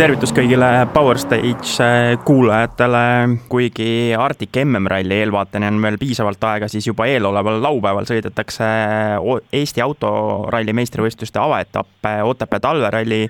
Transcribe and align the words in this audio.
tervitus 0.00 0.30
kõigile 0.32 0.68
Power 0.94 1.18
Stage 1.20 1.74
äh, 1.84 2.14
kuulajatele, 2.24 3.00
kuigi 3.52 4.14
Arctic 4.16 4.56
MM-ralli 4.62 5.18
eelvaateni 5.20 5.66
on 5.68 5.80
veel 5.82 5.98
piisavalt 6.00 6.44
aega, 6.48 6.68
siis 6.72 6.86
juba 6.88 7.04
eeloleval 7.10 7.58
laupäeval 7.60 8.08
sõidetakse 8.08 8.68
Eesti 9.60 9.82
autoralli 9.84 10.72
meistrivõistluste 10.78 11.42
avaetapp 11.42 12.08
Otepää 12.24 12.62
talveralli 12.64 13.26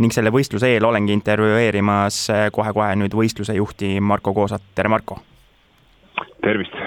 ning 0.00 0.16
selle 0.16 0.32
võistluse 0.32 0.70
eel 0.72 0.88
olengi 0.88 1.12
intervjueerimas 1.12 2.22
kohe-kohe 2.56 2.94
nüüd 3.02 3.16
võistluse 3.20 3.58
juhti 3.58 3.98
Marko 4.00 4.32
Koosat, 4.32 4.64
tere 4.74 4.88
Marko! 4.88 5.20
tervist! 6.40 6.80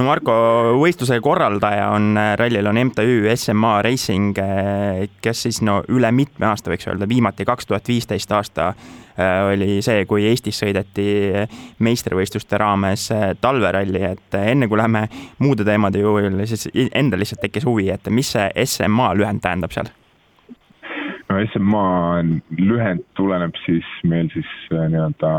No 0.00 0.06
Marko, 0.08 0.34
võistluse 0.80 1.18
korraldaja 1.20 1.90
on, 1.92 2.14
äh, 2.16 2.32
rallil 2.40 2.66
on 2.70 2.78
MTÜ 2.86 3.28
SMA 3.36 3.74
Racing, 3.84 4.38
äh, 4.40 5.04
kes 5.22 5.44
siis 5.46 5.60
no 5.66 5.82
üle 5.92 6.08
mitme 6.12 6.48
aasta 6.48 6.72
võiks 6.72 6.88
öelda, 6.88 7.08
viimati 7.08 7.44
kaks 7.44 7.68
tuhat 7.68 7.88
viisteist 7.88 8.32
aasta 8.32 8.70
äh, 8.70 9.52
oli 9.52 9.82
see, 9.84 10.06
kui 10.08 10.24
Eestis 10.30 10.62
sõideti 10.62 11.06
meistrivõistluste 11.84 12.58
raames 12.60 13.10
talveralli, 13.40 14.04
et 14.14 14.40
enne 14.40 14.70
kui 14.70 14.80
läheme 14.80 15.06
muude 15.38 15.68
teemade 15.68 16.00
juurde, 16.00 16.48
siis 16.48 16.70
endal 16.94 17.20
lihtsalt 17.20 17.44
tekkis 17.44 17.68
huvi, 17.68 17.90
et 17.92 18.08
mis 18.08 18.32
see 18.36 18.48
SMA 18.64 19.12
lühend 19.20 19.44
tähendab 19.44 19.76
seal? 19.76 19.92
no 21.28 21.44
SMA 21.52 21.84
lühend 22.56 23.04
tuleneb 23.14 23.54
siis 23.66 23.86
meil 24.08 24.32
siis 24.32 24.48
nii-öelda 24.72 25.36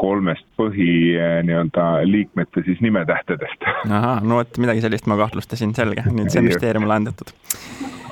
kolmest 0.00 0.46
põhi 0.58 1.16
eh, 1.16 1.40
nii-öelda 1.46 1.86
liikmete 2.08 2.64
siis 2.66 2.80
nimetähtedest. 2.84 3.68
ahah, 3.88 4.22
no 4.22 4.40
vot 4.40 4.62
midagi 4.62 4.84
sellist 4.84 5.08
ma 5.10 5.18
kahtlustasin, 5.20 5.74
selge, 5.78 6.06
nüüd 6.12 6.32
see 6.32 6.44
müsteerium 6.46 6.88
lahendatud 6.88 7.34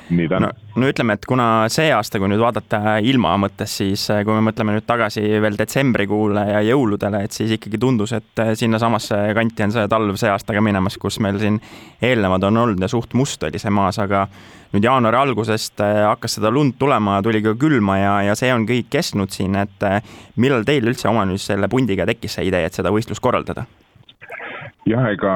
nii 0.09 0.27
on 0.31 0.45
no,. 0.45 0.49
no 0.75 0.89
ütleme, 0.89 1.15
et 1.17 1.25
kuna 1.29 1.45
see 1.71 1.87
aasta, 1.93 2.19
kui 2.21 2.29
nüüd 2.29 2.41
vaadata 2.41 2.97
ilma 3.05 3.35
mõttes, 3.41 3.77
siis 3.79 4.03
eh, 4.13 4.23
kui 4.27 4.35
me 4.37 4.43
mõtleme 4.49 4.75
nüüd 4.75 4.85
tagasi 4.87 5.23
veel 5.43 5.57
detsembrikuule 5.59 6.45
ja 6.51 6.61
jõuludele, 6.65 7.23
et 7.25 7.35
siis 7.35 7.55
ikkagi 7.57 7.79
tundus, 7.81 8.13
et 8.17 8.43
eh, 8.43 8.53
sinnasamasse 8.59 9.19
kanti 9.37 9.65
on 9.65 9.75
see 9.75 9.87
talv 9.91 10.19
see 10.21 10.31
aasta 10.31 10.55
ka 10.55 10.63
minemas, 10.65 10.99
kus 11.01 11.19
meil 11.23 11.39
siin 11.41 11.61
eelnevad 12.03 12.45
on 12.49 12.61
olnud 12.65 12.85
ja 12.85 12.91
suht 12.91 13.15
must 13.17 13.43
oli 13.47 13.61
see 13.61 13.73
maas, 13.73 13.99
aga 14.03 14.25
nüüd 14.75 14.85
jaanuari 14.85 15.21
algusest 15.21 15.81
eh, 15.85 16.03
hakkas 16.05 16.37
seda 16.39 16.51
lund 16.53 16.77
tulema, 16.81 17.21
tuli 17.25 17.41
ka 17.45 17.55
külma 17.59 17.97
ja, 18.01 18.13
ja 18.29 18.37
see 18.37 18.51
on 18.53 18.67
kõik 18.69 18.91
kestnud 18.93 19.33
siin, 19.33 19.57
et 19.61 19.89
millal 20.41 20.67
teil 20.67 20.85
üldse 20.85 21.09
oma 21.09 21.25
nüüd 21.29 21.41
selle 21.41 21.71
pundiga 21.71 22.07
tekkis 22.09 22.39
see 22.39 22.51
idee, 22.51 22.65
et 22.67 22.77
seda 22.77 22.93
võistlust 22.93 23.23
korraldada? 23.23 23.65
Jah, 24.89 25.07
ega, 25.11 25.33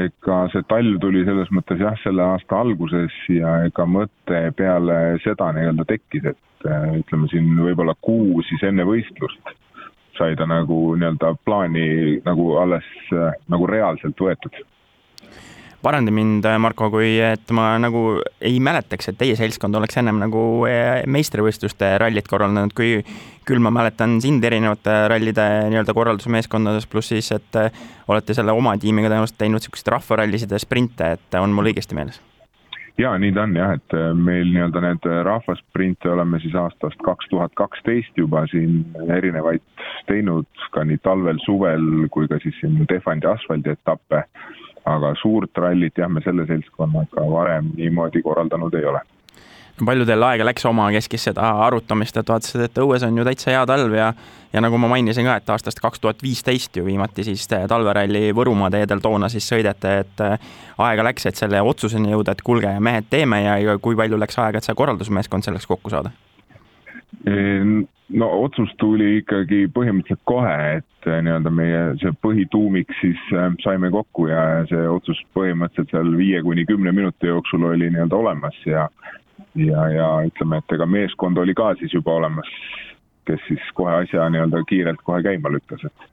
ega 0.00 0.38
see 0.52 0.64
talv 0.70 0.98
tuli 1.02 1.24
selles 1.26 1.50
mõttes 1.54 1.82
jah, 1.82 1.96
selle 2.02 2.24
aasta 2.24 2.62
alguses 2.64 3.14
ja 3.32 3.58
ega 3.68 3.86
mõte 3.88 4.42
peale 4.56 4.98
seda 5.24 5.52
nii-öelda 5.56 5.86
tekkis, 5.88 6.30
et 6.32 6.68
äh, 6.68 6.88
ütleme 7.02 7.28
siin 7.32 7.52
võib-olla 7.60 7.96
kuu 8.00 8.42
siis 8.48 8.64
enne 8.66 8.86
võistlust 8.88 9.54
sai 10.16 10.36
ta 10.36 10.46
nagu 10.48 10.94
nii-öelda 10.96 11.34
plaani 11.44 12.22
nagu 12.24 12.54
alles 12.62 12.86
äh, 13.12 13.36
nagu 13.52 13.68
reaalselt 13.68 14.20
võetud 14.20 14.62
paranda 15.86 16.10
mind, 16.10 16.46
Marko, 16.58 16.88
kui 16.90 17.14
et 17.22 17.52
ma 17.54 17.68
nagu 17.78 18.18
ei 18.42 18.58
mäletaks, 18.62 19.12
et 19.12 19.18
teie 19.20 19.36
seltskond 19.38 19.76
oleks 19.78 20.00
ennem 20.00 20.18
nagu 20.24 20.40
eh, 20.66 21.04
meistrivõistluste 21.06 21.92
rallit 22.02 22.26
korraldanud, 22.30 22.74
kui 22.76 22.98
küll 23.46 23.62
ma 23.62 23.70
mäletan 23.74 24.16
sind 24.24 24.44
erinevate 24.44 24.96
rallide 25.12 25.44
nii-öelda 25.70 25.94
korraldusmeeskondades, 25.94 26.88
pluss 26.90 27.14
siis, 27.14 27.30
et 27.36 27.60
eh, 27.62 27.84
olete 28.10 28.34
selle 28.34 28.54
oma 28.56 28.74
tiimiga 28.82 29.12
tõenäoliselt 29.12 29.38
teinud 29.38 29.62
niisuguseid 29.62 29.92
rahvarallisid 29.94 30.56
ja 30.56 30.62
sprinte, 30.62 31.12
et 31.18 31.38
on 31.38 31.54
mul 31.54 31.70
õigesti 31.70 31.98
meeles? 31.98 32.18
ja 32.96 33.10
nii 33.20 33.34
ta 33.36 33.42
on 33.44 33.54
jah, 33.58 33.74
et 33.76 33.94
meil 34.16 34.48
nii-öelda 34.54 34.80
need 34.80 35.06
rahvasprinte 35.28 36.08
oleme 36.08 36.40
siis 36.40 36.54
aastast 36.56 37.02
kaks 37.04 37.28
tuhat 37.28 37.52
kaksteist 37.60 38.16
juba 38.16 38.46
siin 38.48 38.86
erinevaid 39.12 39.62
teinud 40.08 40.48
ka 40.72 40.82
nii 40.88 41.02
talvel, 41.04 41.38
suvel 41.44 42.08
kui 42.10 42.24
ka 42.30 42.40
siis 42.42 42.56
siin 42.62 42.86
Tehvandi 42.88 43.28
asfaldi 43.28 43.76
etappe 43.76 44.24
aga 44.86 45.12
suurt 45.20 45.58
rallit 45.58 45.98
jah, 45.98 46.08
me 46.08 46.22
selle 46.24 46.46
seltskonnaga 46.46 47.26
varem 47.30 47.72
niimoodi 47.76 48.22
korraldanud 48.22 48.74
ei 48.74 48.88
ole 48.92 49.02
palju 49.84 50.06
teil 50.08 50.22
aega 50.24 50.44
läks 50.46 50.64
omakeskis 50.64 51.26
seda 51.28 51.50
arutamist, 51.66 52.16
et 52.16 52.30
vaatasid, 52.32 52.62
et 52.64 52.78
õues 52.80 53.02
on 53.04 53.18
ju 53.18 53.24
täitsa 53.28 53.50
hea 53.52 53.64
talv 53.68 53.92
ja 53.92 54.12
ja 54.52 54.62
nagu 54.64 54.78
ma 54.80 54.88
mainisin 54.88 55.26
ka, 55.28 55.36
et 55.36 55.50
aastast 55.52 55.82
kaks 55.84 56.00
tuhat 56.00 56.22
viisteist 56.24 56.76
ju 56.76 56.84
viimati 56.86 57.24
siis 57.26 57.44
talveralli 57.48 58.30
Võrumaa 58.36 58.70
teedel 58.72 59.02
toona 59.04 59.28
siis 59.28 59.48
sõideti, 59.48 59.92
et 60.04 60.22
äh, 60.24 60.38
aega 60.78 61.04
läks, 61.04 61.26
et 61.28 61.36
selle 61.36 61.60
otsuseni 61.60 62.14
jõuda, 62.14 62.32
et 62.32 62.44
kuulge, 62.46 62.72
mehed, 62.80 63.10
teeme 63.10 63.42
ja, 63.42 63.58
ja 63.60 63.76
kui 63.78 63.98
palju 63.98 64.16
läks 64.20 64.38
aega, 64.40 64.62
et 64.62 64.68
see 64.68 64.78
korraldusmeeskond 64.78 65.44
selleks 65.44 65.68
kokku 65.68 65.92
saada? 65.92 66.14
No 68.08 68.28
otsus 68.42 68.70
tuli 68.78 69.16
ikkagi 69.20 69.66
põhimõtteliselt 69.74 70.22
kohe, 70.30 70.56
et 70.78 71.08
äh, 71.10 71.20
nii-öelda 71.26 71.50
meie 71.50 71.82
see 72.02 72.12
põhituumik 72.22 72.92
siis 73.00 73.20
äh, 73.34 73.50
saime 73.64 73.90
kokku 73.90 74.28
ja 74.30 74.42
see 74.70 74.86
otsus 74.90 75.20
põhimõtteliselt 75.34 75.94
seal 75.94 76.12
viie 76.18 76.42
kuni 76.46 76.66
kümne 76.68 76.92
minuti 76.94 77.30
jooksul 77.30 77.66
oli 77.72 77.90
nii-öelda 77.90 78.16
olemas 78.16 78.58
ja 78.66 78.88
ja, 79.56 79.88
ja 79.90 80.08
ütleme, 80.28 80.60
et 80.60 80.76
ega 80.76 80.86
meeskond 80.86 81.38
oli 81.40 81.54
ka 81.56 81.72
siis 81.80 81.94
juba 81.96 82.14
olemas, 82.20 82.48
kes 83.26 83.40
siis 83.48 83.72
kohe 83.74 84.02
asja 84.04 84.28
nii-öelda 84.30 84.62
kiirelt 84.68 85.02
kohe 85.04 85.22
käima 85.26 85.50
lükkas, 85.52 85.84
et 85.88 86.10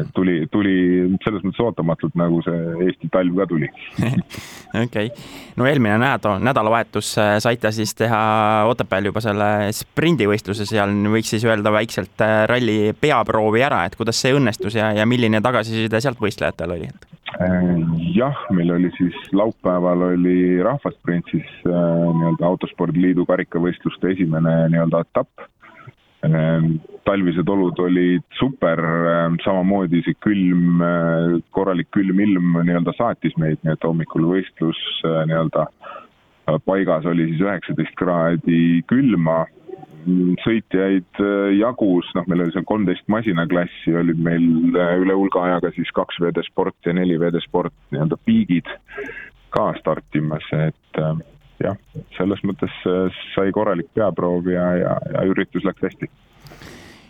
et 0.00 0.08
tuli, 0.14 0.34
tuli 0.52 0.74
selles 1.24 1.44
mõttes 1.44 1.62
ootamatult, 1.62 2.16
nagu 2.18 2.40
see 2.44 2.58
Eesti 2.86 3.10
talv 3.12 3.38
ka 3.40 3.46
tuli. 3.50 3.68
okei, 4.84 5.10
no 5.56 5.68
eelmine 5.68 5.96
nädal, 6.02 6.40
nädalavahetus 6.44 7.12
äh, 7.22 7.32
saite 7.42 7.72
siis 7.74 7.94
teha 7.98 8.20
Otepääl 8.70 9.10
juba 9.10 9.22
selle 9.24 9.70
sprindivõistluse 9.76 10.68
seal, 10.68 10.94
võiks 11.12 11.32
siis 11.34 11.46
öelda 11.48 11.72
väikselt 11.74 12.24
äh, 12.24 12.44
ralli 12.50 12.94
peaproovi 13.00 13.64
ära, 13.66 13.84
et 13.86 13.98
kuidas 13.98 14.20
see 14.20 14.34
õnnestus 14.36 14.78
ja, 14.78 14.92
ja 14.96 15.08
milline 15.08 15.40
tagasiside 15.44 16.02
sealt 16.02 16.20
võistlejatel 16.22 16.76
oli? 16.76 16.90
Äh, 17.36 17.72
jah, 18.16 18.46
meil 18.54 18.74
oli 18.76 18.92
siis 18.98 19.16
laupäeval 19.36 20.08
oli 20.12 20.62
rahvasprint 20.64 21.32
siis 21.32 21.48
nii-öelda 21.66 22.46
Autospordiliidu 22.46 23.26
karikavõistluste 23.28 24.12
esimene 24.16 24.64
nii-öelda 24.72 25.04
etapp 25.06 25.46
talvised 27.06 27.48
olud 27.48 27.78
olid 27.78 28.24
super, 28.38 28.80
ehm, 28.80 29.36
samamoodi 29.44 30.02
see 30.06 30.16
külm, 30.24 30.80
ehm, 30.82 31.42
korralik 31.54 31.90
külm 31.94 32.20
ilm 32.20 32.56
nii-öelda 32.62 32.94
saatis 32.96 33.36
meid, 33.38 33.60
nii 33.62 33.76
et 33.76 33.86
hommikul 33.86 34.26
võistlus 34.32 34.80
nii-öelda 35.04 35.66
paigas 36.64 37.06
oli 37.10 37.26
siis 37.30 37.42
üheksateist 37.42 37.94
kraadi 37.98 38.82
külma, 38.90 39.44
sõitjaid 40.44 41.18
jagus, 41.58 42.10
noh, 42.14 42.26
meil 42.30 42.44
oli 42.44 42.54
seal 42.54 42.66
kolmteist 42.68 43.08
masinaklassi, 43.10 43.94
olid 43.98 44.20
meil 44.22 44.44
üle 45.02 45.16
hulga 45.18 45.42
ajaga 45.48 45.72
siis 45.74 45.90
kaks 45.96 46.20
VD 46.22 46.44
Sport 46.46 46.86
ja 46.86 46.94
neli 46.94 47.18
VD 47.18 47.42
Sport 47.42 47.74
nii-öelda 47.90 48.18
piigid 48.28 48.70
ka 49.50 49.72
startimas, 49.80 50.46
et 50.54 51.02
jah, 51.62 51.76
selles 52.16 52.42
mõttes 52.46 52.72
äh, 52.88 53.20
sai 53.34 53.52
korralik 53.54 53.88
peaproov 53.94 54.48
ja, 54.52 54.68
ja, 54.80 54.96
ja 55.14 55.26
üritus 55.28 55.64
läks 55.66 55.88
hästi 55.88 56.10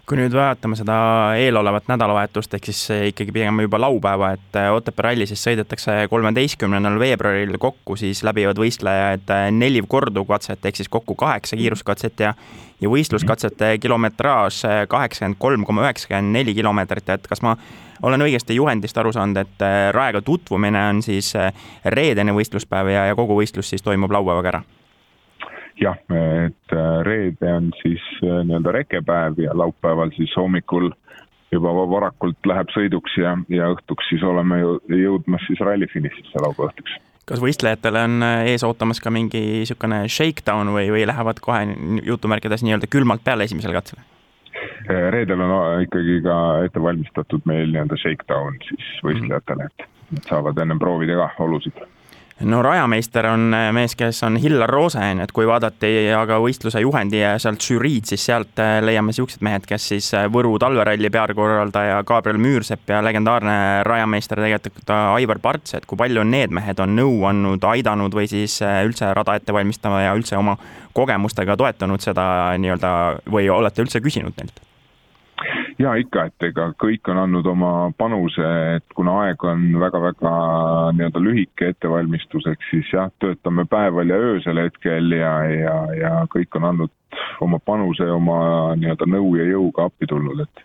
kui 0.07 0.19
nüüd 0.21 0.35
vaatame 0.39 0.77
seda 0.79 0.97
eelolevat 1.35 1.89
nädalavahetust, 1.91 2.53
ehk 2.55 2.69
siis 2.69 2.83
ikkagi 3.09 3.33
pigem 3.35 3.59
juba 3.65 3.81
laupäeva, 3.83 4.31
et 4.37 4.59
äh, 4.59 4.69
Otepää 4.75 5.09
ralli 5.09 5.27
siis 5.27 5.43
sõidetakse 5.43 5.97
kolmeteistkümnendal 6.11 7.01
veebruaril 7.03 7.59
kokku, 7.59 7.97
siis 7.99 8.23
läbivad 8.27 8.61
võistlejad 8.63 9.27
äh, 9.35 9.49
neli 9.51 9.83
korduvkatset 9.83 10.71
ehk 10.71 10.79
siis 10.79 10.93
kokku 10.93 11.19
kaheksa 11.19 11.59
kiiruskatset 11.59 12.23
ja 12.23 12.37
ja 12.77 12.91
võistluskatsete 12.93 13.71
kilometraaž 13.81 14.61
kaheksakümmend 14.93 15.41
kolm 15.41 15.65
koma 15.65 15.87
üheksakümmend 15.87 16.37
neli 16.37 16.55
kilomeetrit, 16.55 17.09
et 17.09 17.27
kas 17.27 17.41
ma 17.43 17.57
olen 18.05 18.29
õigesti 18.29 18.61
juhendist 18.61 18.99
aru 19.01 19.15
saanud, 19.17 19.41
et 19.41 19.69
raega 19.97 20.21
tutvumine 20.23 20.85
on 20.93 21.01
siis 21.03 21.33
reedene 21.97 22.37
võistluspäev 22.37 22.93
ja, 22.93 23.07
ja 23.09 23.17
kogu 23.17 23.41
võistlus 23.41 23.73
siis 23.73 23.83
toimub 23.83 24.13
laupäevaga 24.13 24.53
ära? 24.53 24.67
Jah, 25.81 25.99
et 26.47 26.77
äh, 26.77 26.93
reede 27.07 27.53
on 27.53 27.73
siis 27.83 28.05
nii-öelda 28.23 28.73
rekepäev 28.81 29.41
ja 29.43 29.57
laupäeval 29.59 30.15
siis 30.17 30.33
hommikul 30.37 30.91
juba 31.53 31.73
varakult 31.91 32.49
läheb 32.49 32.73
sõiduks 32.75 33.19
ja, 33.21 33.37
ja 33.53 33.71
õhtuks 33.75 34.09
siis 34.11 34.25
oleme 34.27 34.61
ju 34.61 34.79
jõudmas 34.91 35.45
siis 35.47 35.61
ralli 35.65 35.89
finišisse 35.93 36.43
laupäeva 36.43 36.73
õhtuks 36.73 36.99
kas 37.27 37.43
võistlejatele 37.43 38.03
on 38.07 38.23
ees 38.47 38.63
ootamas 38.67 39.01
ka 39.03 39.11
mingi 39.11 39.41
niisugune 39.61 40.05
shakedown 40.13 40.71
või, 40.75 40.91
või 40.95 41.07
lähevad 41.11 41.41
kohe 41.43 41.65
jutumärkides 42.07 42.63
nii-öelda 42.63 42.91
külmalt 42.91 43.25
peale 43.27 43.49
esimesele 43.49 43.75
katsele? 43.75 44.05
Eh, 44.87 45.09
reedel 45.11 45.43
on 45.43 45.83
ikkagi 45.83 46.21
ka 46.25 46.37
ette 46.67 46.83
valmistatud 46.83 47.43
meil 47.51 47.73
nii-öelda 47.73 47.99
shakedown 47.99 48.61
siis 48.69 48.87
võistlejatele, 49.07 49.67
et 49.67 49.87
nad 50.15 50.31
saavad 50.31 50.63
ennem 50.63 50.79
proovida 50.79 51.19
ka 51.19 51.45
olusid 51.45 51.83
no 52.41 52.63
rajameister 52.63 53.27
on 53.27 53.55
äh, 53.55 53.73
mees, 53.73 53.95
kes 53.97 54.23
on 54.27 54.37
Hillar 54.37 54.71
Roose, 54.71 54.99
on 55.01 55.21
ju, 55.21 55.25
et 55.25 55.33
kui 55.33 55.47
vaadati 55.49 55.93
aga 56.13 56.37
võistluse 56.43 56.83
juhendi 56.85 57.23
ja 57.23 57.33
sealt 57.41 57.65
žüriid, 57.65 58.05
siis 58.11 58.27
sealt 58.29 58.61
äh, 58.61 58.77
leiame 58.85 59.13
niisugused 59.13 59.45
mehed, 59.47 59.65
kes 59.69 59.89
siis 59.93 60.11
äh, 60.15 60.27
Võru 60.33 60.57
talveralli 60.61 61.11
peakorraldaja 61.13 62.03
Gabriel 62.07 62.41
Müürsepp 62.43 62.93
ja 62.93 63.01
legendaarne 63.05 63.57
rajameister 63.89 64.43
tegelikult 64.45 64.93
Aivar 64.93 65.41
Parts, 65.41 65.79
et 65.79 65.89
kui 65.89 65.99
palju 66.01 66.27
need 66.29 66.53
mehed 66.55 66.81
on 66.85 66.97
nõu 66.99 67.25
andnud, 67.31 67.65
aidanud 67.73 68.15
või 68.15 68.29
siis 68.31 68.59
üldse 68.61 69.15
rada 69.17 69.39
ette 69.39 69.57
valmistama 69.57 70.05
ja 70.05 70.15
üldse 70.19 70.37
oma 70.37 70.59
kogemustega 70.97 71.57
toetanud 71.57 72.05
seda 72.05 72.27
nii-öelda 72.61 72.93
või 73.33 73.49
olete 73.53 73.85
üldse 73.85 74.05
küsinud 74.05 74.37
neilt? 74.37 74.66
Ja 75.79 75.95
ikka, 76.01 76.27
et 76.29 76.47
ega 76.49 76.69
kõik 76.81 77.09
on 77.13 77.21
andnud 77.21 77.47
oma 77.51 77.73
panuse, 77.99 78.47
et 78.77 78.97
kuna 78.97 79.17
aeg 79.25 79.45
on 79.45 79.67
väga-väga 79.81 80.35
nii-öelda 80.97 81.23
lühike 81.23 81.73
ettevalmistuseks, 81.75 82.71
siis 82.71 82.93
jah, 82.93 83.11
töötame 83.23 83.67
päeval 83.71 84.13
ja 84.13 84.21
öösel 84.31 84.61
hetkel 84.63 85.13
ja, 85.13 85.33
ja, 85.53 85.77
ja 86.01 86.13
kõik 86.33 86.57
on 86.59 86.71
andnud 86.73 87.21
oma 87.45 87.61
panuse, 87.65 88.09
oma 88.13 88.39
nii-öelda 88.81 89.09
nõu 89.13 89.35
ja 89.41 89.49
jõuga 89.51 89.91
appi 89.91 90.09
tulnud, 90.11 90.47
et 90.47 90.65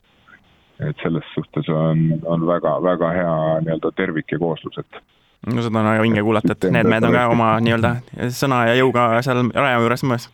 et 0.82 0.98
selles 1.04 1.26
suhtes 1.36 1.68
on, 1.70 2.00
on 2.26 2.42
väga-väga 2.48 3.10
hea 3.14 3.34
nii-öelda 3.68 3.92
tervik 3.94 4.32
ja 4.34 4.40
kooslus, 4.42 4.80
et 4.82 5.02
no 5.46 5.62
seda 5.62 5.84
on 5.84 5.92
väga 5.92 6.08
vinge 6.08 6.24
kuulata, 6.26 6.56
et 6.56 6.72
need 6.74 6.90
mehed 6.90 7.06
on 7.06 7.18
ka 7.18 7.28
oma 7.34 7.52
nii-öelda 7.62 7.94
sõna 8.34 8.64
ja 8.72 8.80
jõuga 8.80 9.12
seal 9.26 9.52
raja 9.54 9.84
juures 9.84 10.08
mõnes. 10.08 10.32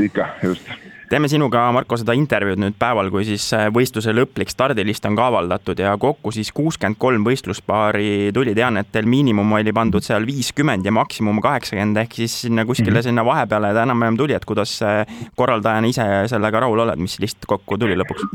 ikka, 0.00 0.30
just 0.46 0.89
teeme 1.10 1.28
sinuga, 1.28 1.64
Marko, 1.74 1.98
seda 1.98 2.14
intervjuud 2.14 2.60
nüüd 2.62 2.76
päeval, 2.78 3.10
kui 3.12 3.24
siis 3.26 3.48
äh, 3.56 3.66
võistluse 3.74 4.14
lõplik 4.14 4.52
stardilist 4.52 5.06
on 5.08 5.18
ka 5.18 5.26
avaldatud 5.30 5.80
ja 5.82 5.96
kokku 6.00 6.32
siis 6.34 6.52
kuuskümmend 6.54 7.00
kolm 7.02 7.26
võistluspaari 7.26 8.30
tuli, 8.34 8.54
tean, 8.56 8.78
et 8.80 8.92
teil 8.94 9.08
miinimum 9.10 9.58
oli 9.58 9.74
pandud 9.74 10.06
seal 10.06 10.26
viiskümmend 10.28 10.86
ja 10.86 10.94
maksimum 10.94 11.42
kaheksakümmend 11.42 12.04
ehk 12.04 12.14
siis 12.22 12.36
sinna 12.46 12.64
kuskile 12.64 12.92
mm 12.92 12.96
-hmm. 13.00 13.08
sinna 13.10 13.24
vahepeale 13.26 13.74
ta 13.74 13.82
enam-vähem 13.82 14.16
tuli, 14.16 14.38
et 14.38 14.44
kuidas 14.44 14.78
äh, 14.82 15.02
korraldajana 15.36 15.90
ise 15.90 16.06
sellega 16.26 16.60
rahul 16.60 16.86
oled, 16.86 16.98
mis 16.98 17.18
list 17.20 17.46
kokku 17.46 17.78
tuli 17.78 17.98
lõpuks? 17.98 18.30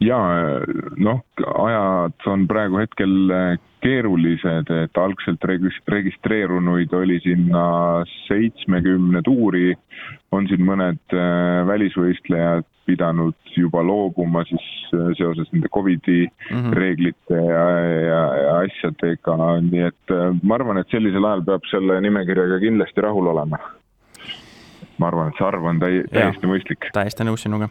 jaa, 0.00 0.60
noh, 0.96 1.24
ajad 1.64 2.26
on 2.26 2.46
praegu 2.48 2.80
hetkel 2.80 3.30
äh, 3.30 3.58
keerulised, 3.80 4.70
et 4.84 4.98
algselt 5.00 5.44
registreerunuid 5.88 6.92
oli 6.96 7.18
sinna 7.24 7.64
seitsmekümne 8.26 9.22
tuuri, 9.24 9.72
on 10.36 10.46
siin 10.50 10.62
mõned 10.66 11.14
äh, 11.14 11.62
välisvõistlejad 11.66 12.66
pidanud 12.86 13.54
juba 13.56 13.82
loobuma 13.86 14.44
siis 14.48 14.66
äh, 14.94 15.10
seoses 15.18 15.50
nende 15.52 15.70
Covidi 15.74 16.22
mm 16.26 16.56
-hmm. 16.56 16.76
reeglite 16.78 17.42
ja, 17.48 17.64
ja, 18.10 18.22
ja 18.42 18.54
asjadega, 18.62 19.36
nii 19.66 19.84
et 19.90 20.14
äh, 20.14 20.30
ma 20.42 20.58
arvan, 20.58 20.78
et 20.78 20.90
sellisel 20.90 21.24
ajal 21.24 21.44
peab 21.46 21.66
selle 21.70 22.00
nimekirjaga 22.00 22.60
kindlasti 22.62 23.06
rahul 23.06 23.32
olema. 23.34 23.58
Ma 25.00 25.10
arvan, 25.10 25.32
et 25.32 25.40
see 25.40 25.48
arv 25.48 25.66
on 25.72 25.82
täi-, 25.82 26.04
täiesti 26.12 26.50
mõistlik. 26.50 26.92
täiesti 26.94 27.26
nõus 27.26 27.46
sinuga 27.46 27.70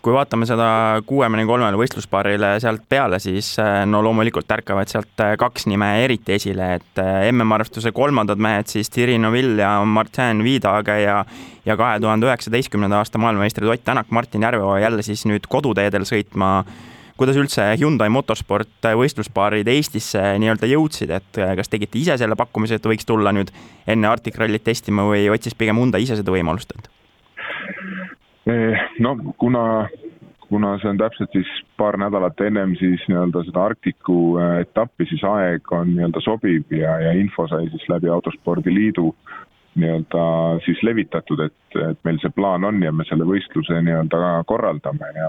kui 0.00 0.14
vaatame 0.16 0.46
seda 0.48 0.66
kuuekümne 1.06 1.44
kolmele 1.48 1.76
võistluspaarile 1.76 2.54
sealt 2.62 2.86
peale, 2.88 3.18
siis 3.20 3.52
äh, 3.60 3.82
no 3.88 4.00
loomulikult 4.04 4.48
ärkavad 4.56 4.88
sealt 4.88 5.20
äh, 5.20 5.34
kaks 5.40 5.66
nime 5.68 5.90
eriti 6.04 6.38
esile, 6.38 6.70
et 6.78 7.02
äh, 7.02 7.26
MM-arvestuse 7.28 7.92
kolmandad 7.96 8.40
mehed 8.40 8.70
siis 8.72 8.88
Thierry 8.92 9.18
Neuville 9.20 9.60
ja 9.60 9.74
Martin 9.84 10.44
Viidage 10.44 11.00
ja 11.02 11.24
ja 11.66 11.76
kahe 11.76 12.00
tuhande 12.00 12.24
üheksateistkümnenda 12.24 13.02
aasta 13.02 13.20
maailmameistrid 13.20 13.68
Ott 13.68 13.84
Tänak, 13.84 14.08
Martin 14.10 14.42
Järveoja 14.42 14.86
jälle 14.86 15.04
siis 15.04 15.26
nüüd 15.28 15.44
koduteedel 15.48 16.08
sõitma 16.08 16.62
kuidas 17.20 17.36
üldse 17.36 17.66
Hyundai 17.76 18.08
motosport 18.12 18.88
võistluspaarid 18.96 19.68
Eestisse 19.68 20.22
nii-öelda 20.40 20.68
jõudsid, 20.70 21.12
et 21.12 21.40
kas 21.58 21.68
tegite 21.68 22.00
ise 22.00 22.16
selle 22.20 22.38
pakkumise, 22.40 22.78
et 22.80 22.86
võiks 22.88 23.04
tulla 23.08 23.34
nüüd 23.36 23.52
enne 23.90 24.08
Arctic 24.08 24.38
Rallyt 24.40 24.64
testima 24.64 25.04
või 25.04 25.26
otsis 25.32 25.56
pigem 25.58 25.76
Hyundai 25.80 26.06
ise 26.06 26.16
seda 26.16 26.32
võimalust, 26.32 26.72
et? 26.78 26.88
Eh, 28.50 28.86
no 29.04 29.12
kuna, 29.38 29.64
kuna 30.48 30.70
see 30.80 30.88
on 30.88 31.02
täpselt 31.02 31.36
siis 31.36 31.50
paar 31.76 31.98
nädalat 32.00 32.40
ennem 32.46 32.72
siis 32.80 33.04
nii-öelda 33.10 33.44
seda 33.50 33.66
Arktiku 33.68 34.38
etappi, 34.62 35.04
siis 35.12 35.20
aeg 35.28 35.68
on 35.76 35.92
nii-öelda 35.92 36.24
sobiv 36.24 36.72
ja, 36.72 36.96
ja 37.04 37.12
info 37.20 37.44
sai 37.52 37.68
siis 37.68 37.84
läbi 37.92 38.08
Autospordiliidu 38.08 39.10
nii-öelda 39.80 40.24
siis 40.64 40.80
levitatud, 40.82 41.44
et, 41.44 41.78
et 41.84 42.00
meil 42.08 42.18
see 42.24 42.32
plaan 42.34 42.64
on 42.64 42.80
ja 42.82 42.96
me 42.96 43.04
selle 43.12 43.28
võistluse 43.28 43.76
nii-öelda 43.84 44.40
korraldame 44.48 45.12
ja 45.20 45.28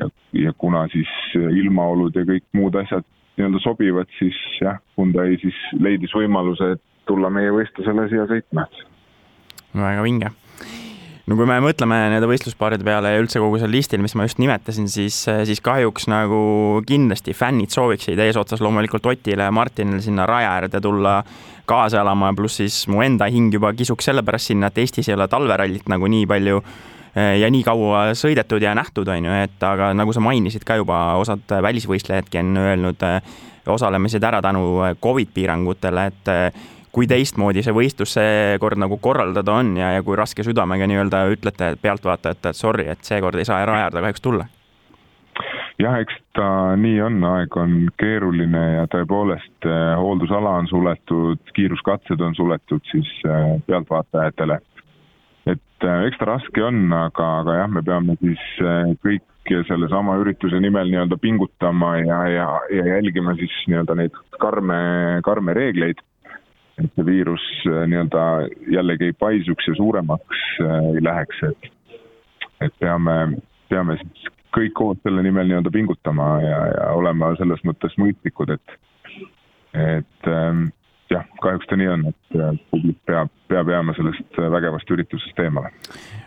ja, 0.00 0.08
ja 0.32 0.52
kuna 0.58 0.86
siis 0.92 1.12
ilmaolud 1.34 2.16
ja 2.16 2.24
kõik 2.28 2.46
muud 2.56 2.78
asjad 2.82 3.04
nii-öelda 3.36 3.60
sobivad, 3.64 4.10
siis 4.18 4.36
jah, 4.60 4.80
Hyundai 4.96 5.36
siis 5.42 5.56
leidis 5.76 6.14
võimaluse, 6.16 6.76
tulla 7.06 7.30
meie 7.30 7.52
võistlusele 7.52 8.08
siia 8.10 8.24
sõitma. 8.30 8.66
väga 9.76 10.02
vinge 10.02 10.32
no 11.26 11.34
kui 11.34 11.46
me 11.48 11.58
mõtleme 11.62 11.98
nende 12.12 12.28
võistluspaaride 12.30 12.86
peale 12.86 13.12
ja 13.12 13.20
üldse 13.20 13.40
kogu 13.42 13.58
sellel 13.58 13.76
listil, 13.80 14.02
mis 14.02 14.14
ma 14.18 14.26
just 14.28 14.40
nimetasin, 14.42 14.88
siis, 14.90 15.18
siis 15.48 15.62
kahjuks 15.64 16.08
nagu 16.10 16.40
kindlasti 16.86 17.34
fännid 17.36 17.74
sooviksid 17.74 18.20
eesotsas 18.22 18.62
loomulikult 18.64 19.06
Otile 19.10 19.48
ja 19.48 19.54
Martinile 19.54 20.02
sinna 20.04 20.26
raja 20.28 20.54
äärde 20.54 20.80
tulla 20.80 21.18
kaasa 21.66 22.00
elama, 22.04 22.30
pluss 22.38 22.60
siis 22.62 22.84
mu 22.92 23.02
enda 23.02 23.26
hing 23.32 23.54
juba 23.54 23.72
kisuks 23.74 24.06
sellepärast 24.06 24.52
sinna, 24.52 24.70
et 24.70 24.78
Eestis 24.78 25.10
ei 25.10 25.16
ole 25.18 25.26
talverallit 25.28 25.90
nagu 25.90 26.06
nii 26.10 26.28
palju 26.30 26.62
ja 27.16 27.50
nii 27.50 27.62
kaua 27.64 28.10
sõidetud 28.18 28.62
ja 28.62 28.74
nähtud, 28.76 29.08
on 29.08 29.28
ju, 29.28 29.36
et 29.46 29.62
aga 29.64 29.92
nagu 29.96 30.12
sa 30.12 30.20
mainisid 30.20 30.66
ka 30.68 30.76
juba, 30.76 31.00
osad 31.16 31.48
välisvõistlejadki 31.62 32.42
on 32.42 32.56
öelnud 32.60 33.04
eh, 33.08 33.36
osalemised 33.72 34.24
ära 34.24 34.42
tänu 34.44 34.66
Covid 35.02 35.32
piirangutele, 35.34 36.06
et 36.12 36.28
kui 36.92 37.08
teistmoodi 37.08 37.64
see 37.64 37.74
võistlus 37.76 38.14
seekord 38.16 38.80
nagu 38.80 38.96
korraldada 39.02 39.52
on 39.52 39.74
ja, 39.76 39.90
ja 39.96 40.04
kui 40.04 40.16
raske 40.16 40.44
südamega 40.46 40.86
nii-öelda 40.88 41.26
ütlete 41.32 41.74
pealtvaatajatele, 41.82 42.52
et 42.52 42.60
sorry, 42.60 42.86
et 42.92 43.02
seekord 43.04 43.40
ei 43.40 43.48
saa 43.48 43.62
ära 43.64 43.80
äärde 43.86 44.04
kahjuks 44.04 44.24
tulla? 44.24 44.46
jah, 45.80 45.98
eks 46.00 46.16
ta 46.36 46.46
nii 46.80 47.00
on, 47.04 47.18
aeg 47.28 47.56
on 47.60 47.74
keeruline 48.00 48.62
ja 48.78 48.86
tõepoolest 48.92 49.68
hooldusala 50.00 50.56
on 50.62 50.70
suletud, 50.70 51.42
kiiruskatsed 51.56 52.22
on 52.24 52.36
suletud 52.38 52.84
siis 52.90 53.10
pealtvaatajatele. 53.66 54.60
Eh, 55.86 56.02
eks 56.08 56.20
ta 56.20 56.28
raske 56.32 56.66
on, 56.66 56.84
aga, 56.92 57.30
aga 57.42 57.56
jah, 57.60 57.72
me 57.72 57.82
peame 57.86 58.18
siis 58.20 58.44
kõik 59.04 59.24
sellesama 59.68 60.16
ürituse 60.18 60.58
nimel 60.60 60.90
nii-öelda 60.90 61.18
pingutama 61.22 61.96
ja, 62.00 62.18
ja, 62.28 62.46
ja 62.74 62.86
jälgima 62.96 63.36
siis 63.38 63.54
nii-öelda 63.70 63.94
neid 63.94 64.16
karme, 64.42 64.78
karme 65.24 65.54
reegleid. 65.54 66.02
Et 66.76 66.90
see 66.92 67.06
viirus 67.08 67.44
äh, 67.70 67.84
nii-öelda 67.88 68.22
jällegi 68.68 69.08
ei 69.08 69.14
paisuks 69.16 69.68
ja 69.68 69.76
suuremaks 69.78 70.40
äh, 70.60 70.88
ei 70.96 71.04
läheks, 71.04 71.38
et, 71.48 71.70
et 72.66 72.74
peame, 72.82 73.14
peame 73.70 73.96
siis 74.02 74.26
kõik 74.56 74.74
koos 74.76 75.00
selle 75.04 75.24
nimel 75.24 75.48
nii-öelda 75.48 75.72
pingutama 75.72 76.26
ja, 76.44 76.58
ja 76.74 76.90
olema 76.96 77.32
selles 77.40 77.62
mõttes 77.64 77.96
mõistlikud, 78.00 78.52
et, 78.56 78.76
et 79.72 80.30
ähm, 80.32 80.68
jah, 81.12 81.24
kahjuks 81.42 81.68
ta 81.70 81.78
nii 81.78 81.88
on, 81.92 82.04
et 82.10 82.38
äh, 82.38 82.52
publik 82.72 82.98
peab, 83.08 83.32
peab 83.50 83.70
jääma 83.70 83.94
sellest 83.96 84.38
vägevast 84.56 84.90
üritusest 84.90 85.38
eemale. 85.44 85.70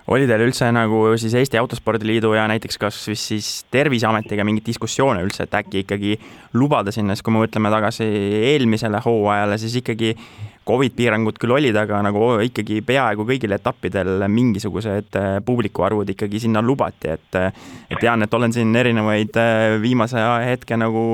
oli 0.07 0.27
teil 0.29 0.45
üldse 0.45 0.69
nagu 0.73 1.01
siis 1.21 1.35
Eesti 1.37 1.59
Autospordiliidu 1.61 2.33
ja 2.33 2.47
näiteks 2.51 2.79
kas 2.81 2.99
siis 3.13 3.49
Terviseametiga 3.71 4.45
mingeid 4.47 4.69
diskussioone 4.71 5.23
üldse, 5.25 5.45
et 5.45 5.57
äkki 5.61 5.83
ikkagi 5.85 6.15
lubada 6.53 6.93
sinna, 6.95 7.15
sest 7.15 7.27
kui 7.27 7.35
me 7.35 7.43
mõtleme 7.43 7.71
tagasi 7.73 8.07
eelmisele 8.53 9.01
hooajale, 9.05 9.59
siis 9.61 9.79
ikkagi 9.81 10.15
Covid 10.69 10.93
piirangud 10.97 11.39
küll 11.41 11.55
olid, 11.55 11.77
aga 11.79 12.01
nagu 12.05 12.27
ikkagi 12.45 12.79
peaaegu 12.85 13.25
kõigil 13.25 13.55
etappidel 13.55 14.25
mingisugused 14.29 15.17
äh, 15.17 15.29
publiku 15.45 15.85
arvud 15.87 16.09
ikkagi 16.13 16.43
sinna 16.43 16.61
lubati, 16.61 17.09
äh, 17.09 17.49
et 17.89 17.97
tean, 18.01 18.21
et 18.25 18.37
olen 18.37 18.53
siin 18.53 18.75
erinevaid 18.77 19.39
äh, 19.41 19.79
viimase 19.81 20.21
hetke 20.45 20.77
nagu 20.77 21.05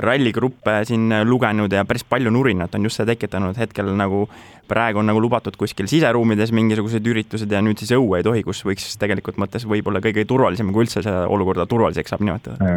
ralligruppe 0.00 0.80
siin 0.88 1.12
lugenud 1.28 1.72
ja 1.72 1.84
päris 1.84 2.06
palju 2.08 2.32
nurinat 2.32 2.74
on 2.78 2.88
just 2.88 3.00
see 3.00 3.08
tekitanud 3.12 3.58
hetkel 3.60 3.92
nagu 3.98 4.24
praegu 4.72 5.02
on 5.02 5.08
nagu 5.10 5.20
lubatud 5.20 5.56
kuskil 5.58 5.88
siseruumides 5.90 6.52
mingisugused 6.54 7.06
üritused 7.12 7.50
ja 7.52 7.60
nüüd 7.64 7.80
siis 7.82 7.92
õue 7.96 8.20
ei 8.20 8.26
tohi, 8.26 8.44
kus 8.46 8.62
võiks 8.66 8.94
tegelikult 9.00 9.40
mõttes 9.42 9.66
võib-olla 9.68 10.00
kõige 10.04 10.24
turvalisem, 10.28 10.70
kui 10.72 10.86
üldse 10.86 11.02
seda 11.02 11.26
olukorda 11.32 11.66
turvaliseks 11.70 12.14
saab 12.14 12.24
nimetada. 12.24 12.72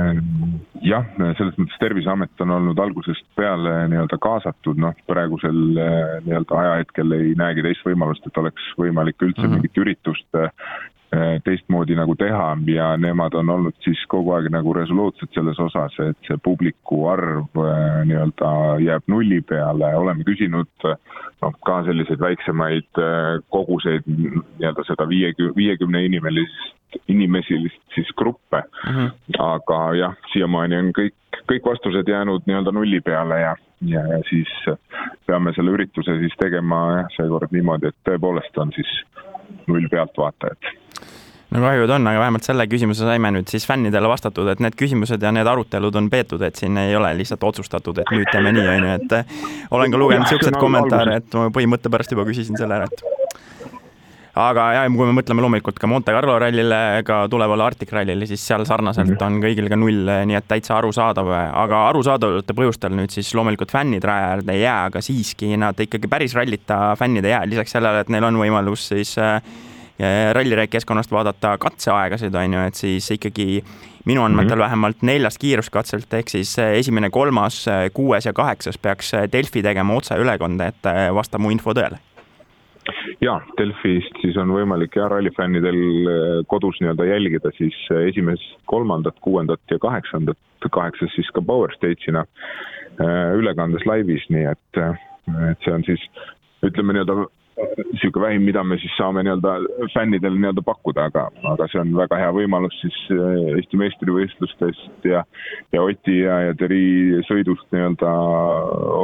jah, 0.86 1.08
selles 1.38 1.56
mõttes 1.60 1.80
Terviseamet 1.82 2.44
on 2.44 2.56
olnud 2.58 2.80
algusest 2.82 3.26
peale 3.38 3.86
nii-öelda 3.92 4.20
kaasatud, 4.22 4.80
noh, 4.82 4.96
praegusel 5.08 5.62
nii-öelda 6.26 6.60
ajahetkel 6.62 7.16
ei 7.18 7.36
näegi 7.38 7.64
teist 7.66 7.86
võimalust, 7.88 8.28
et 8.28 8.38
oleks 8.42 8.74
võimalik 8.80 9.22
üldse 9.22 9.42
mm 9.42 9.48
-hmm. 9.48 9.62
mingit 9.62 9.78
üritust 9.78 10.40
äh, 10.40 11.40
teistmoodi 11.44 11.96
nagu 11.96 12.16
teha 12.16 12.58
ja 12.68 12.98
nemad 12.98 13.34
on 13.34 13.50
olnud 13.50 13.76
siis 13.84 14.02
kogu 14.08 14.34
aeg 14.36 14.50
nagu 14.52 14.74
resoluutsed 14.74 15.32
selles 15.34 15.60
osas, 15.60 16.00
et 16.00 16.18
see 16.28 16.38
publiku 16.44 17.06
arv 17.08 17.62
äh, 17.62 18.02
nii-öelda 18.10 18.52
jääb 18.84 19.04
nulli 19.08 19.42
peale, 19.42 19.96
oleme 19.96 20.24
küsinud 20.24 20.90
noh, 21.42 21.54
ka 21.66 21.82
selliseid 21.88 22.20
väiksemaid 22.20 23.02
äh, 23.02 23.44
koguseid 23.54 24.08
nii-öelda 24.08 24.88
seda 24.88 25.08
viiekümne, 25.10 25.54
viiekümne 25.56 26.04
inimelist, 26.06 26.74
inimesilist 27.08 27.82
siis 27.96 28.10
gruppe 28.18 28.64
mm. 28.64 28.96
-hmm. 28.96 29.12
aga 29.40 29.80
jah, 30.00 30.18
siiamaani 30.34 30.78
on 30.78 30.92
kõik, 31.00 31.16
kõik 31.52 31.72
vastused 31.72 32.08
jäänud 32.08 32.46
nii-öelda 32.46 32.72
nulli 32.72 33.02
peale 33.02 33.40
ja 33.42 33.56
ja, 33.82 34.06
ja 34.08 34.22
siis 34.30 34.52
peame 35.28 35.54
selle 35.56 35.76
ürituse 35.76 36.18
siis 36.22 36.34
tegema 36.40 36.82
jah, 37.00 37.12
seekord 37.18 37.54
niimoodi, 37.56 37.92
et 37.92 38.10
tõepoolest 38.10 38.58
on 38.62 38.74
siis 38.76 38.92
null 39.68 39.88
pealtvaatajat. 39.92 40.74
No 41.56 41.62
kahjud 41.62 41.92
on, 41.94 42.08
aga 42.10 42.20
vähemalt 42.20 42.48
selle 42.48 42.66
küsimuse 42.68 43.06
saime 43.06 43.30
nüüd 43.32 43.52
siis 43.52 43.68
fännidele 43.70 44.10
vastatud, 44.10 44.48
et 44.52 44.62
need 44.64 44.76
küsimused 44.80 45.22
ja 45.22 45.32
need 45.32 45.48
arutelud 45.48 45.96
on 45.96 46.10
peetud, 46.12 46.42
et 46.44 46.58
siin 46.60 46.78
ei 46.82 46.96
ole 46.98 47.14
lihtsalt 47.20 47.44
otsustatud, 47.48 48.02
et 48.02 48.12
nüüd 48.12 48.28
teeme 48.32 48.52
nii, 48.56 48.66
on 48.74 48.88
ju, 48.90 48.96
et 48.98 49.72
olen 49.78 49.94
ka 49.94 50.02
lugenud 50.02 50.26
niisuguseid 50.26 50.58
kommentaare, 50.60 51.20
et 51.22 51.38
ma 51.38 51.52
põhimõtte 51.56 51.94
pärast 51.94 52.16
juba 52.16 52.26
küsisin 52.28 52.60
selle 52.60 52.80
ära, 52.80 52.90
et 52.90 53.15
aga 54.36 54.66
jah, 54.76 54.88
kui 54.92 55.08
me 55.08 55.16
mõtleme 55.16 55.44
loomulikult 55.44 55.78
ka 55.80 55.88
Monte 55.88 56.14
Carlo 56.16 56.36
rallile, 56.42 56.80
ka 57.08 57.22
tulevale 57.32 57.64
Arctic 57.64 57.92
rallile, 57.96 58.28
siis 58.28 58.44
seal 58.44 58.66
sarnaselt 58.68 59.08
mm 59.08 59.16
-hmm. 59.16 59.26
on 59.26 59.44
kõigil 59.44 59.70
ka 59.72 59.80
null, 59.80 60.10
nii 60.28 60.36
et 60.36 60.48
täitsa 60.48 60.78
arusaadav, 60.78 61.30
aga 61.64 61.86
arusaadavate 61.90 62.54
põhjustel 62.54 62.96
nüüd 62.96 63.16
siis 63.16 63.34
loomulikult 63.36 63.72
fännid 63.72 64.04
raja 64.04 64.34
äärde 64.36 64.52
ei 64.52 64.62
jää, 64.62 64.86
aga 64.86 65.02
siiski 65.02 65.56
nad 65.58 65.80
ikkagi 65.80 66.08
päris 66.08 66.36
rallita 66.36 66.96
fännid 67.00 67.26
ei 67.26 67.32
jää, 67.32 67.46
lisaks 67.48 67.72
sellele, 67.72 68.00
et 68.00 68.10
neil 68.10 68.24
on 68.24 68.36
võimalus 68.36 68.88
siis 68.92 69.18
äh, 69.18 69.42
rallireek 70.34 70.70
keskkonnast 70.70 71.12
vaadata 71.12 71.58
katseaegasid, 71.58 72.36
on 72.36 72.54
ju, 72.54 72.60
et 72.68 72.76
siis 72.76 73.12
ikkagi 73.12 73.64
minu 74.06 74.24
andmetel 74.24 74.50
mm 74.50 74.54
-hmm. 74.54 74.66
vähemalt 74.66 75.02
neljast 75.02 75.38
kiiruskatselt, 75.38 76.14
ehk 76.14 76.30
siis 76.30 76.60
esimene, 76.60 77.10
kolmas, 77.10 77.66
kuues 77.94 78.26
ja 78.26 78.34
kaheksas 78.34 78.78
peaks 78.78 79.12
Delfi 79.32 79.64
tegema 79.64 79.94
otseülekande, 79.94 80.68
et 80.68 80.84
vastab 81.14 81.42
mu 81.42 81.50
info 81.50 81.72
tõele 81.72 81.98
jaa, 83.24 83.40
Delfist 83.60 84.20
siis 84.22 84.38
on 84.42 84.52
võimalik 84.56 84.98
jah, 84.98 85.10
rallifännidel 85.12 85.80
eh, 85.80 86.42
kodus 86.52 86.80
nii-öelda 86.82 87.08
jälgida 87.10 87.52
siis 87.58 87.78
eh, 87.94 88.10
esimest, 88.12 88.58
kolmandat, 88.72 89.18
kuuendat 89.26 89.62
ja 89.72 89.80
kaheksandat, 89.82 90.40
kaheksas 90.72 91.14
siis 91.16 91.30
ka 91.34 91.44
Power 91.46 91.74
Stage'ina 91.76 92.26
eh, 92.26 93.32
ülekandes 93.40 93.86
laivis, 93.90 94.26
nii 94.34 94.46
et, 94.52 94.84
et 95.52 95.66
see 95.66 95.74
on 95.74 95.86
siis 95.88 96.04
ütleme 96.66 96.96
nii-öelda 96.96 97.26
niisugune 97.56 98.26
vähim, 98.26 98.44
mida 98.44 98.66
me 98.68 98.76
siis 98.82 98.92
saame 99.00 99.24
nii-öelda 99.24 99.88
fännidele 99.94 100.36
nii-öelda 100.36 100.64
pakkuda, 100.68 101.08
aga, 101.08 101.30
aga 101.54 101.70
see 101.72 101.80
on 101.80 101.94
väga 101.96 102.20
hea 102.20 102.34
võimalus 102.36 102.76
siis 102.84 102.98
Eesti 103.56 103.80
meistrivõistlustest 103.80 105.08
ja 105.08 105.24
ja 105.72 105.84
Oti 105.86 106.20
ja, 106.20 106.42
ja 106.50 106.58
Teri 106.60 107.24
sõidust 107.30 107.70
nii-öelda 107.72 108.12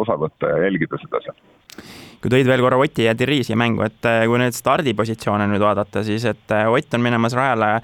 osa 0.02 0.20
võtta 0.20 0.52
ja 0.52 0.66
jälgida 0.68 1.00
seda 1.06 1.24
seal 1.24 2.11
kui 2.22 2.32
tõid 2.32 2.48
veel 2.50 2.62
korra 2.62 2.78
Oti 2.82 3.08
ja 3.08 3.16
siia 3.18 3.58
mängu, 3.58 3.84
et 3.88 4.06
äh, 4.06 4.24
kui 4.30 4.40
nüüd 4.42 4.56
stardipositsioone 4.56 5.50
nüüd 5.50 5.64
vaadata, 5.64 6.06
siis 6.06 6.26
et 6.30 6.54
äh, 6.54 6.70
Ott 6.72 6.94
on 6.94 7.02
minemas 7.02 7.34
rajale 7.38 7.80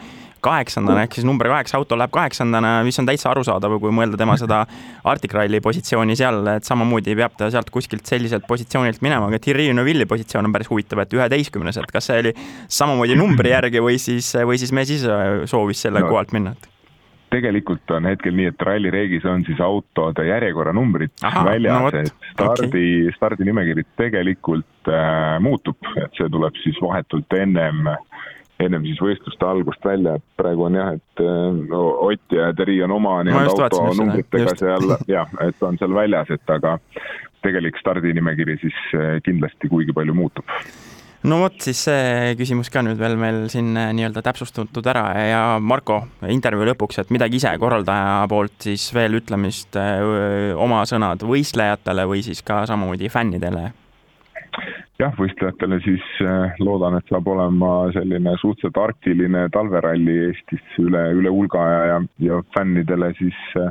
kaheksandana 0.48 1.04
ehk 1.04 1.18
siis 1.18 1.26
number 1.26 1.50
kaheksa 1.50 1.80
auto 1.80 1.98
läheb 1.98 2.14
kaheksandana, 2.14 2.78
mis 2.86 3.00
on 3.02 3.08
täitsa 3.10 3.32
arusaadav, 3.32 3.74
kui 3.82 3.94
mõelda 3.96 4.20
tema 4.22 4.38
seda 4.40 4.62
Arctic 5.10 5.34
Rally 5.34 5.60
positsiooni 5.66 6.16
seal, 6.20 6.40
et 6.54 6.68
samamoodi 6.68 7.18
peab 7.18 7.36
ta 7.40 7.50
sealt 7.54 7.72
kuskilt 7.74 8.06
selliselt 8.08 8.46
positsioonilt 8.48 9.02
minema, 9.06 9.32
aga 9.32 9.42
Thierry 9.44 9.68
Neuvilli 9.74 10.06
positsioon 10.10 10.48
on 10.48 10.56
päris 10.56 10.70
huvitav, 10.72 11.02
et 11.04 11.18
üheteistkümnes, 11.18 11.82
et 11.82 11.92
kas 11.92 12.12
see 12.12 12.22
oli 12.24 12.34
samamoodi 12.80 13.18
numbri 13.18 13.54
järgi 13.56 13.84
või 13.84 13.98
siis, 14.02 14.30
või 14.46 14.62
siis 14.62 14.74
mees 14.76 14.94
ise 15.00 15.22
soovis 15.50 15.88
selle 15.88 16.06
no. 16.06 16.14
kohalt 16.14 16.36
minna? 16.38 16.54
Tegelikult 17.30 17.92
on 17.92 18.08
hetkel 18.08 18.36
nii, 18.36 18.52
et 18.52 18.64
rallireegis 18.64 19.26
on 19.28 19.44
siis 19.48 19.60
autode 19.64 20.26
järjekorranumbrid 20.28 21.14
väljas 21.46 21.84
no, 21.84 21.92
et 21.92 22.14
stardi 22.32 22.68
okay., 22.68 23.14
stardinimekiri 23.18 23.84
tegelikult 24.00 24.92
äh, 24.92 25.36
muutub, 25.44 25.80
et 26.00 26.16
see 26.18 26.30
tuleb 26.32 26.58
siis 26.64 26.80
vahetult 26.84 27.38
ennem, 27.38 27.92
ennem 28.64 28.88
siis 28.88 29.02
võistluste 29.04 29.48
algust 29.50 29.86
välja, 29.86 30.18
et 30.18 30.26
praegu 30.40 30.68
on 30.70 30.80
jah, 30.80 30.94
et 30.96 31.24
äh, 31.24 31.62
no, 31.68 31.84
Ott 32.08 32.36
ja 32.36 32.52
Teri 32.58 32.80
on 32.86 32.96
oma 32.98 33.20
nii-öelda 33.28 33.70
auto 33.70 33.86
numbritega 34.00 34.56
seal 34.60 34.98
jah, 35.08 35.32
et 35.44 35.68
on 35.68 35.80
seal 35.82 35.96
väljas, 35.98 36.32
et 36.34 36.56
aga 36.58 36.78
tegelik 37.46 37.80
stardinimekiri 37.82 38.60
siis 38.64 38.86
äh, 38.96 39.18
kindlasti 39.26 39.70
kuigi 39.72 39.96
palju 39.96 40.16
muutub 40.16 40.56
no 41.26 41.40
vot, 41.42 41.58
siis 41.64 41.80
see 41.88 42.36
küsimus 42.40 42.70
ka 42.74 42.84
nüüd 42.86 43.00
veel 43.02 43.18
meil 43.20 43.48
siin 43.54 43.72
äh, 43.78 43.90
nii-öelda 43.98 44.22
täpsustatud 44.26 44.86
ära 44.92 45.08
ja 45.28 45.42
Marko, 45.60 46.04
intervjuu 46.30 46.70
lõpuks, 46.72 47.02
et 47.02 47.14
midagi 47.14 47.42
ise 47.42 47.56
korraldaja 47.62 48.28
poolt 48.30 48.70
siis 48.70 48.90
veel 48.96 49.18
ütlemist, 49.22 49.78
äh, 49.80 50.54
oma 50.58 50.84
sõnad 50.90 51.26
võistlejatele 51.26 52.08
või 52.10 52.24
siis 52.26 52.44
ka 52.46 52.66
samamoodi 52.70 53.10
fännidele? 53.14 53.72
Jah, 54.98 55.14
võistlejatele 55.14 55.78
siis 55.86 56.06
äh, 56.26 56.56
loodan, 56.64 56.96
et 56.98 57.10
saab 57.12 57.28
olema 57.30 57.92
selline 57.94 58.32
suhteliselt 58.42 58.80
arktiline 58.82 59.44
talveralli 59.54 60.16
Eestis 60.28 60.80
üle, 60.82 61.04
üle 61.20 61.34
hulga 61.34 61.66
ja, 61.70 61.82
ja, 61.92 62.00
ja 62.30 62.40
fännidele 62.56 63.12
siis 63.20 63.38
äh, 63.62 63.70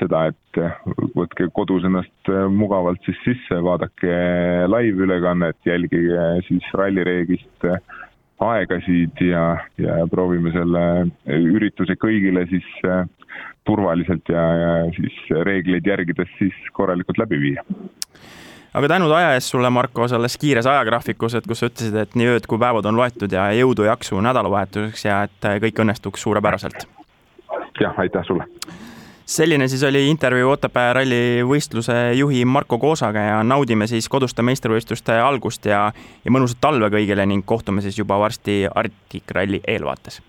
seda, 0.00 0.26
et 0.32 0.60
äh, 0.62 0.78
võtke 1.16 1.48
kodus 1.56 1.86
ennast 1.88 2.32
mugavalt 2.52 3.02
siis 3.06 3.18
sisse, 3.24 3.60
vaadake 3.64 4.16
laivülekannet, 4.70 5.58
jälgige 5.66 6.26
siis 6.48 6.66
rallireeglist 6.76 7.68
aegasid 8.46 9.22
ja, 9.24 9.44
ja 9.80 10.02
proovime 10.12 10.52
selle 10.52 10.82
ürituse 11.24 11.96
kõigile 11.96 12.44
siis 12.50 12.66
turvaliselt 13.66 14.28
ja, 14.28 14.42
ja 14.60 14.72
siis 14.96 15.16
reegleid 15.48 15.86
järgides 15.88 16.28
siis 16.38 16.58
korralikult 16.76 17.18
läbi 17.22 17.40
viia 17.40 17.64
aga 18.76 18.90
tänud 18.92 19.12
aja 19.16 19.32
eest 19.36 19.54
sulle, 19.54 19.70
Marko, 19.72 20.04
selles 20.10 20.36
kiires 20.40 20.68
ajagraafikus, 20.68 21.38
et 21.38 21.46
kus 21.48 21.62
sa 21.62 21.70
ütlesid, 21.70 21.96
et 21.96 22.18
nii 22.18 22.34
ööd 22.34 22.48
kui 22.50 22.60
päevad 22.60 22.88
on 22.88 22.98
loetud 22.98 23.32
ja 23.32 23.48
jõudu, 23.56 23.86
jaksu 23.88 24.20
nädalavahetuseks 24.24 25.06
ja 25.08 25.22
et 25.28 25.48
kõik 25.64 25.80
õnnestuks 25.84 26.26
suurepäraselt. 26.26 26.84
jah, 27.80 27.96
aitäh 28.00 28.24
sulle 28.28 28.44
selline 29.26 29.68
siis 29.68 29.82
oli 29.82 30.06
intervjuu 30.08 30.50
Otepää 30.50 30.92
ralli 30.92 31.42
võistluse 31.46 32.12
juhi 32.14 32.44
Marko 32.44 32.78
Koosaga 32.78 33.20
ja 33.20 33.42
naudime 33.42 33.86
siis 33.90 34.08
koduste 34.08 34.42
meistrivõistluste 34.42 35.18
algust 35.18 35.66
ja, 35.66 35.90
ja 36.24 36.30
mõnusat 36.30 36.62
talve 36.62 36.90
kõigile 36.94 37.26
ning 37.26 37.44
kohtume 37.44 37.82
siis 37.82 37.98
juba 37.98 38.18
varsti 38.22 38.64
Arctic 38.70 39.34
Ralli 39.34 39.60
eelvaates. 39.66 40.22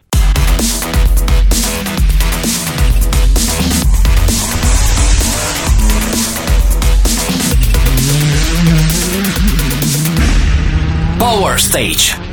Power 11.18 11.58
Stage 11.60 12.27